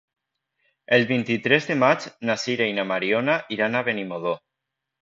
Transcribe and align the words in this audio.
El 0.97 1.05
vint-i-tres 1.11 1.69
de 1.73 1.77
maig 1.83 2.09
na 2.31 2.39
Sira 2.45 2.71
i 2.73 2.77
na 2.81 2.89
Mariona 2.95 3.39
iran 3.59 3.75
a 3.83 3.89
Benimodo. 3.91 4.37